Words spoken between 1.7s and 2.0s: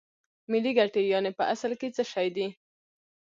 کې